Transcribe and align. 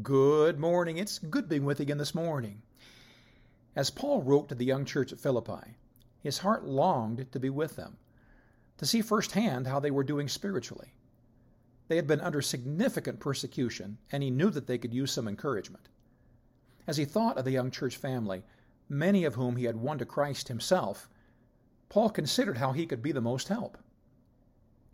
Good 0.00 0.58
morning. 0.58 0.96
It's 0.96 1.18
good 1.18 1.50
being 1.50 1.66
with 1.66 1.78
you 1.78 1.82
again 1.82 1.98
this 1.98 2.14
morning. 2.14 2.62
As 3.76 3.90
Paul 3.90 4.22
wrote 4.22 4.48
to 4.48 4.54
the 4.54 4.64
young 4.64 4.86
church 4.86 5.12
at 5.12 5.20
Philippi, 5.20 5.76
his 6.18 6.38
heart 6.38 6.64
longed 6.64 7.30
to 7.30 7.38
be 7.38 7.50
with 7.50 7.76
them, 7.76 7.98
to 8.78 8.86
see 8.86 9.02
firsthand 9.02 9.66
how 9.66 9.80
they 9.80 9.90
were 9.90 10.02
doing 10.02 10.28
spiritually. 10.28 10.94
They 11.88 11.96
had 11.96 12.06
been 12.06 12.22
under 12.22 12.40
significant 12.40 13.20
persecution, 13.20 13.98
and 14.10 14.22
he 14.22 14.30
knew 14.30 14.48
that 14.48 14.66
they 14.66 14.78
could 14.78 14.94
use 14.94 15.12
some 15.12 15.28
encouragement. 15.28 15.90
As 16.86 16.96
he 16.96 17.04
thought 17.04 17.36
of 17.36 17.44
the 17.44 17.50
young 17.50 17.70
church 17.70 17.98
family, 17.98 18.44
many 18.88 19.24
of 19.24 19.34
whom 19.34 19.56
he 19.56 19.64
had 19.64 19.76
won 19.76 19.98
to 19.98 20.06
Christ 20.06 20.48
himself, 20.48 21.10
Paul 21.90 22.08
considered 22.08 22.56
how 22.56 22.72
he 22.72 22.86
could 22.86 23.02
be 23.02 23.12
the 23.12 23.20
most 23.20 23.48
help. 23.48 23.76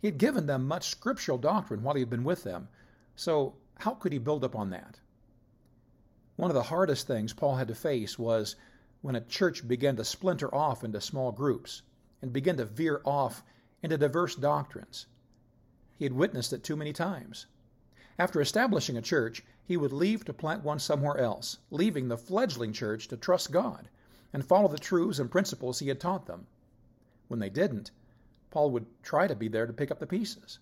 He 0.01 0.09
had 0.09 0.17
given 0.17 0.45
them 0.45 0.67
much 0.67 0.89
scriptural 0.89 1.37
doctrine 1.37 1.83
while 1.83 1.95
he 1.95 2.01
had 2.01 2.09
been 2.09 2.25
with 2.25 2.43
them, 2.43 2.67
so 3.15 3.55
how 3.79 3.93
could 3.93 4.11
he 4.11 4.19
build 4.19 4.43
up 4.43 4.55
on 4.55 4.69
that? 4.69 4.99
One 6.35 6.51
of 6.51 6.55
the 6.55 6.63
hardest 6.63 7.07
things 7.07 7.33
Paul 7.33 7.55
had 7.55 7.69
to 7.69 7.75
face 7.75 8.19
was 8.19 8.55
when 9.01 9.15
a 9.15 9.21
church 9.21 9.67
began 9.67 9.95
to 9.95 10.03
splinter 10.03 10.53
off 10.53 10.83
into 10.83 10.99
small 10.99 11.31
groups 11.31 11.81
and 12.21 12.33
began 12.33 12.57
to 12.57 12.65
veer 12.65 13.01
off 13.05 13.41
into 13.81 13.97
diverse 13.97 14.35
doctrines. 14.35 15.07
He 15.97 16.03
had 16.03 16.13
witnessed 16.13 16.51
it 16.51 16.63
too 16.63 16.75
many 16.75 16.91
times. 16.91 17.45
After 18.17 18.41
establishing 18.41 18.97
a 18.97 19.01
church, 19.01 19.43
he 19.65 19.77
would 19.77 19.93
leave 19.93 20.25
to 20.25 20.33
plant 20.33 20.63
one 20.63 20.79
somewhere 20.79 21.17
else, 21.17 21.59
leaving 21.71 22.09
the 22.09 22.17
fledgling 22.17 22.73
church 22.73 23.07
to 23.07 23.17
trust 23.17 23.51
God 23.51 23.87
and 24.33 24.43
follow 24.43 24.67
the 24.67 24.77
truths 24.77 25.19
and 25.19 25.31
principles 25.31 25.79
he 25.79 25.87
had 25.87 26.01
taught 26.01 26.25
them. 26.25 26.47
When 27.29 27.39
they 27.39 27.49
didn't, 27.49 27.91
Paul 28.51 28.71
would 28.71 28.87
try 29.03 29.27
to 29.27 29.35
be 29.35 29.47
there 29.47 29.67
to 29.67 29.73
pick 29.73 29.89
up 29.89 29.99
the 29.99 30.07
pieces. 30.07 30.59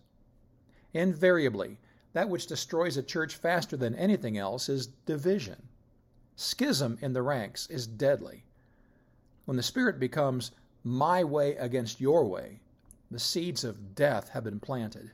Invariably, 0.93 1.79
that 2.17 2.29
which 2.29 2.47
destroys 2.47 2.97
a 2.97 3.03
church 3.03 3.35
faster 3.35 3.77
than 3.77 3.93
anything 3.93 4.39
else 4.39 4.69
is 4.69 4.87
division. 4.87 5.67
Schism 6.35 6.97
in 6.99 7.13
the 7.13 7.21
ranks 7.21 7.67
is 7.67 7.85
deadly. 7.85 8.43
When 9.45 9.55
the 9.55 9.61
Spirit 9.61 9.99
becomes 9.99 10.49
my 10.83 11.23
way 11.23 11.55
against 11.57 12.01
your 12.01 12.25
way, 12.25 12.59
the 13.11 13.19
seeds 13.19 13.63
of 13.63 13.93
death 13.93 14.29
have 14.29 14.43
been 14.43 14.59
planted. 14.59 15.11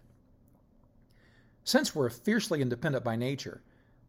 Since 1.66 1.94
we're 1.94 2.10
fiercely 2.10 2.62
independent 2.62 3.04
by 3.04 3.18
nature, 3.18 3.62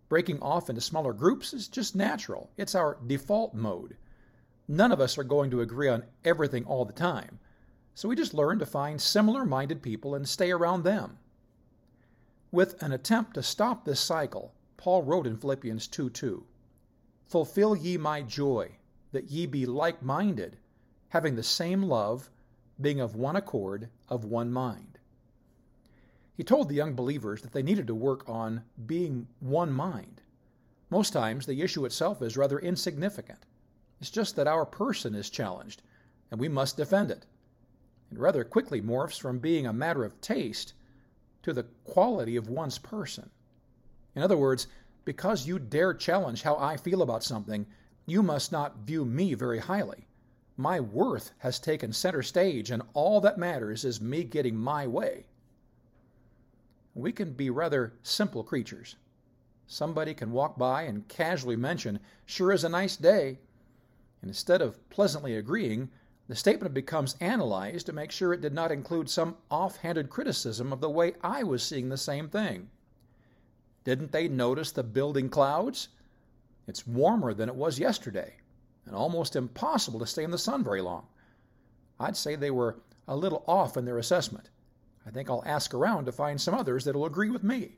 breaking 0.09 0.41
off 0.41 0.71
into 0.71 0.81
smaller 0.81 1.13
groups 1.13 1.53
is 1.53 1.67
just 1.67 1.97
natural. 1.97 2.49
It's 2.57 2.77
our 2.77 2.99
default 3.05 3.55
mode. 3.55 3.97
None 4.69 4.93
of 4.93 5.01
us 5.01 5.19
are 5.19 5.25
going 5.25 5.51
to 5.51 5.63
agree 5.63 5.89
on 5.89 6.05
everything 6.25 6.65
all 6.65 6.85
the 6.85 6.93
time, 6.93 7.41
so 7.93 8.09
we 8.09 8.15
just 8.15 8.35
learn 8.35 8.61
to 8.61 8.67
find 8.67 9.01
similar 9.01 9.45
minded 9.45 9.83
people 9.83 10.15
and 10.15 10.29
stay 10.29 10.53
around 10.53 10.85
them. 10.85 11.19
With 12.55 12.81
an 12.81 12.93
attempt 12.93 13.35
to 13.35 13.43
stop 13.43 13.85
this 13.85 13.99
cycle, 13.99 14.55
Paul 14.77 15.03
wrote 15.03 15.27
in 15.27 15.37
Philippians 15.37 15.89
2 15.89 16.09
2, 16.09 16.47
Fulfill 17.27 17.75
ye 17.75 17.97
my 17.97 18.23
joy, 18.23 18.77
that 19.11 19.29
ye 19.29 19.45
be 19.47 19.67
like 19.67 20.05
minded, 20.05 20.59
having 21.09 21.35
the 21.35 21.43
same 21.43 21.83
love, 21.83 22.31
being 22.81 23.01
of 23.01 23.17
one 23.17 23.35
accord, 23.35 23.89
of 24.09 24.25
one 24.25 24.53
mind. 24.53 25.01
He 26.37 26.45
told 26.45 26.69
the 26.69 26.77
young 26.77 26.95
believers 26.95 27.43
that 27.43 27.51
they 27.51 27.63
needed 27.65 27.89
to 27.89 27.95
work 27.97 28.23
on 28.29 28.63
being 28.87 29.27
one 29.41 29.73
mind. 29.73 30.21
Most 30.91 31.13
times, 31.13 31.47
the 31.47 31.61
issue 31.61 31.85
itself 31.85 32.23
is 32.23 32.37
rather 32.37 32.61
insignificant. 32.61 33.47
It's 34.01 34.11
just 34.11 34.37
that 34.37 34.47
our 34.47 34.65
person 34.65 35.17
is 35.17 35.29
challenged, 35.29 35.83
and 36.31 36.39
we 36.39 36.49
must 36.49 36.77
defend 36.77 37.11
it. 37.11 37.27
It 38.13 38.19
rather 38.21 38.45
quickly 38.45 38.81
morphs 38.81 39.19
from 39.19 39.41
being 39.41 39.67
a 39.67 39.73
matter 39.73 40.05
of 40.05 40.21
taste 40.21 40.75
to 41.45 41.53
the 41.53 41.67
quality 41.85 42.37
of 42.37 42.49
one's 42.49 42.79
person. 42.79 43.31
In 44.15 44.23
other 44.23 44.37
words, 44.37 44.67
because 45.05 45.47
you 45.47 45.59
dare 45.59 45.93
challenge 45.93 46.43
how 46.43 46.57
I 46.57 46.79
feel 46.79 47.03
about 47.03 47.23
something, 47.23 47.67
you 48.07 48.23
must 48.23 48.51
not 48.51 48.79
view 48.79 49.05
me 49.05 49.35
very 49.35 49.59
highly. 49.59 50.09
My 50.57 50.81
worth 50.81 51.33
has 51.39 51.59
taken 51.59 51.93
center 51.93 52.23
stage, 52.23 52.71
and 52.71 52.83
all 52.95 53.21
that 53.21 53.39
matters 53.39 53.85
is 53.85 54.01
me 54.01 54.25
getting 54.25 54.57
my 54.57 54.87
way. 54.87 55.27
We 56.95 57.13
can 57.13 57.33
be 57.33 57.51
rather 57.51 57.93
simple 58.03 58.43
creatures. 58.43 58.97
Somebody 59.67 60.15
can 60.15 60.33
walk 60.33 60.57
by 60.57 60.83
and 60.83 61.09
casually 61.09 61.57
mention, 61.57 62.01
Sure 62.25 62.53
is 62.53 62.65
a 62.65 62.69
nice 62.69 62.97
day. 62.97 63.39
And 64.23 64.31
instead 64.31 64.63
of 64.63 64.89
pleasantly 64.89 65.37
agreeing, 65.37 65.91
the 66.27 66.35
statement 66.35 66.73
becomes 66.73 67.17
analyzed 67.21 67.87
to 67.87 67.93
make 67.93 68.11
sure 68.11 68.33
it 68.33 68.41
did 68.41 68.55
not 68.55 68.73
include 68.73 69.11
some 69.11 69.37
offhanded 69.51 70.09
criticism 70.09 70.73
of 70.73 70.81
the 70.81 70.89
way 70.89 71.15
I 71.23 71.43
was 71.43 71.63
seeing 71.63 71.89
the 71.89 71.99
same 71.99 72.29
thing. 72.29 72.71
Didn't 73.85 74.13
they 74.13 74.29
notice 74.29 74.73
the 74.73 74.83
building 74.83 75.29
clouds? 75.29 75.89
It's 76.67 76.87
warmer 76.87 77.35
than 77.35 77.51
it 77.51 77.55
was 77.55 77.79
yesterday, 77.79 78.37
and 78.87 78.95
almost 78.95 79.37
impossible 79.37 80.01
to 80.01 80.07
stay 80.07 80.25
in 80.25 80.31
the 80.31 80.39
sun 80.39 80.65
very 80.65 80.81
long. 80.81 81.07
I'd 82.01 82.17
say 82.17 82.35
they 82.35 82.51
were 82.51 82.81
a 83.07 83.17
little 83.17 83.45
off 83.47 83.77
in 83.77 83.85
their 83.85 83.99
assessment. 83.99 84.49
I 85.07 85.11
think 85.11 85.29
I'll 85.29 85.43
ask 85.45 85.75
around 85.75 86.07
to 86.07 86.13
find 86.13 86.41
some 86.41 86.55
others 86.55 86.85
that'll 86.85 87.05
agree 87.05 87.29
with 87.29 87.45
me. 87.45 87.77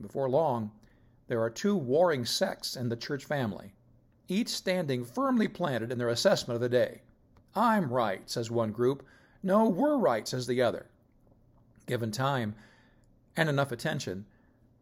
Before 0.00 0.28
long, 0.28 0.70
there 1.28 1.40
are 1.40 1.50
two 1.50 1.76
warring 1.76 2.26
sects 2.26 2.76
in 2.76 2.90
the 2.90 2.96
church 2.96 3.24
family, 3.24 3.72
each 4.28 4.48
standing 4.48 5.04
firmly 5.04 5.48
planted 5.48 5.90
in 5.90 5.98
their 5.98 6.10
assessment 6.10 6.56
of 6.56 6.60
the 6.60 6.68
day. 6.68 7.00
I'm 7.58 7.92
right, 7.92 8.22
says 8.30 8.52
one 8.52 8.70
group. 8.70 9.04
No, 9.42 9.68
we're 9.68 9.98
right, 9.98 10.28
says 10.28 10.46
the 10.46 10.62
other. 10.62 10.86
Given 11.86 12.12
time 12.12 12.54
and 13.36 13.48
enough 13.48 13.72
attention, 13.72 14.26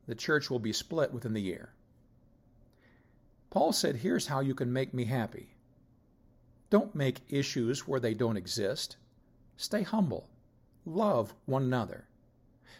the 0.06 0.14
church 0.14 0.50
will 0.50 0.58
be 0.58 0.74
split 0.74 1.10
within 1.10 1.32
the 1.32 1.40
year. 1.40 1.70
Paul 3.48 3.72
said, 3.72 3.96
Here's 3.96 4.26
how 4.26 4.40
you 4.40 4.54
can 4.54 4.74
make 4.74 4.92
me 4.92 5.06
happy. 5.06 5.54
Don't 6.68 6.94
make 6.94 7.22
issues 7.30 7.88
where 7.88 7.98
they 7.98 8.12
don't 8.12 8.36
exist. 8.36 8.98
Stay 9.56 9.82
humble. 9.82 10.28
Love 10.84 11.32
one 11.46 11.62
another. 11.62 12.04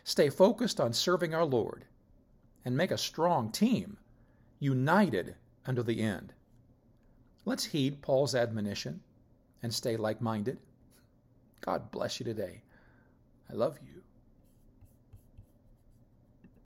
Stay 0.05 0.29
focused 0.29 0.79
on 0.79 0.93
serving 0.93 1.35
our 1.35 1.47
Lord. 1.47 1.87
And 2.67 2.77
make 2.77 2.91
a 2.91 2.99
strong 2.99 3.51
team, 3.51 3.97
united 4.61 5.37
unto 5.65 5.83
the 5.83 6.03
end. 6.03 6.35
Let's 7.47 7.65
heed 7.65 8.03
Paul's 8.03 8.35
admonition 8.35 9.01
and 9.67 9.75
stay 9.75 9.97
like 9.97 10.21
minded. 10.21 10.59
God 11.61 11.91
bless 11.91 12.21
you 12.21 12.25
today. 12.25 12.63
I 13.51 13.55
love 13.55 13.77
you. 13.85 14.01